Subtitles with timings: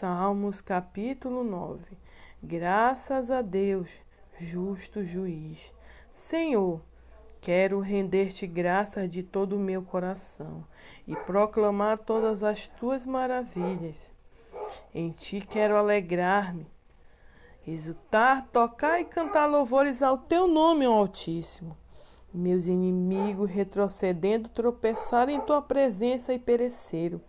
[0.00, 1.78] Salmos capítulo 9
[2.42, 3.86] Graças a Deus,
[4.40, 5.58] justo juiz.
[6.10, 6.80] Senhor,
[7.38, 10.64] quero render-te graças de todo o meu coração
[11.06, 14.10] e proclamar todas as tuas maravilhas.
[14.94, 16.66] Em ti quero alegrar-me,
[17.66, 21.76] exultar, tocar e cantar louvores ao teu nome, ó Altíssimo.
[22.32, 27.20] Meus inimigos, retrocedendo, tropeçaram em tua presença e pereceram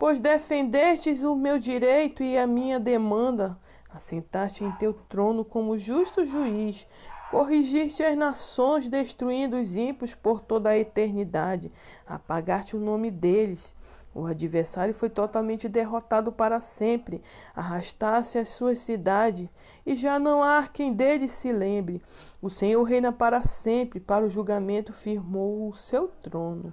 [0.00, 3.58] pois defendestes o meu direito e a minha demanda.
[3.92, 6.86] Assentaste em teu trono como justo juiz,
[7.30, 11.70] corrigiste as nações, destruindo os ímpios por toda a eternidade,
[12.04, 13.74] apagaste o nome deles.
[14.12, 17.22] O adversário foi totalmente derrotado para sempre,
[17.54, 19.48] arrastaste as suas cidades,
[19.86, 22.02] e já não há quem dele se lembre.
[22.42, 26.72] O Senhor reina para sempre, para o julgamento firmou o seu trono.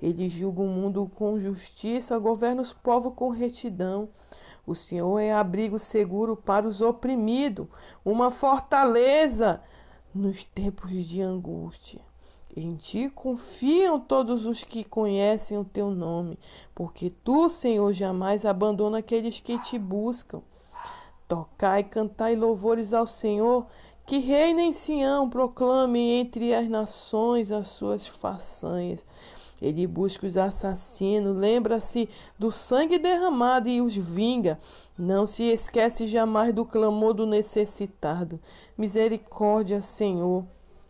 [0.00, 4.08] Ele julga o mundo com justiça, governa os povos com retidão.
[4.64, 7.66] O Senhor é abrigo seguro para os oprimidos,
[8.04, 9.60] uma fortaleza
[10.16, 12.00] nos tempos de angústia.
[12.56, 16.38] Em ti confiam todos os que conhecem o teu nome,
[16.74, 20.40] porque tu, Senhor, jamais abandona aqueles que te buscam.
[21.28, 23.66] Tocai, cantai louvores ao Senhor,
[24.06, 29.04] que reina em Sião, proclame entre as nações as suas façanhas.
[29.60, 34.58] Ele busca os assassinos, lembra-se do sangue derramado e os vinga.
[34.96, 38.38] Não se esquece jamais do clamor do necessitado.
[38.78, 40.44] Misericórdia, Senhor.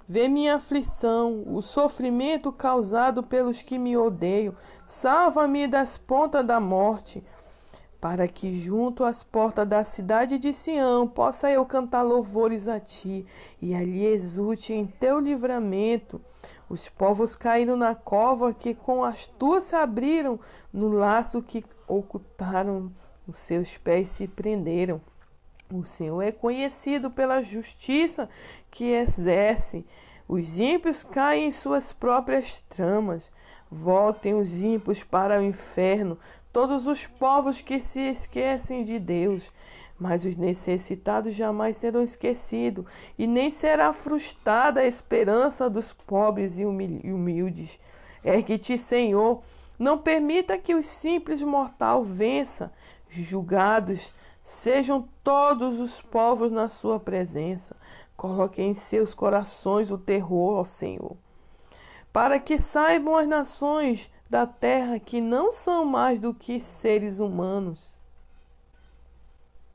[0.09, 4.55] Vê minha aflição, o sofrimento causado pelos que me odeiam.
[4.87, 7.25] Salva-me das pontas da morte,
[8.07, 13.27] para que junto às portas da cidade de Sião possa eu cantar louvores a ti
[13.61, 16.21] e ali exulte em teu livramento.
[16.69, 20.39] Os povos caíram na cova que com astúcia abriram,
[20.73, 22.93] no laço que ocultaram,
[23.27, 25.01] os seus pés se prenderam.
[25.75, 28.31] O Senhor é conhecido pela justiça
[28.71, 29.85] que exerce.
[30.29, 33.33] Os ímpios caem em suas próprias tramas.
[33.69, 36.17] Voltem os ímpios para o inferno,
[36.57, 39.53] todos os povos que se esquecem de Deus.
[39.99, 42.87] Mas os necessitados jamais serão esquecidos,
[43.19, 47.79] e nem será frustrada a esperança dos pobres e humildes.
[48.25, 49.43] Ergue-te, Senhor,
[49.79, 52.73] não permita que os simples mortal vença,
[53.07, 54.11] julgados
[54.43, 57.77] Sejam todos os povos na sua presença.
[58.17, 61.17] Coloque em seus corações o terror, ó Senhor.
[62.13, 68.03] Para que saibam as nações da terra que não são mais do que seres humanos.